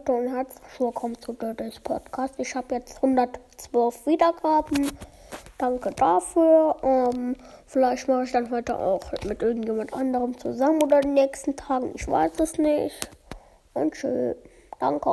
[0.00, 2.34] Leute und herzlich willkommen zu Dirty's Podcast.
[2.38, 4.90] Ich habe jetzt 112 Wiedergaben.
[5.58, 6.76] Danke dafür.
[6.82, 11.54] Ähm, vielleicht mache ich dann heute auch mit irgendjemand anderem zusammen oder in den nächsten
[11.54, 11.90] Tagen.
[11.94, 13.10] Ich weiß es nicht.
[13.74, 14.36] Und tschüss.
[14.78, 15.10] Danke.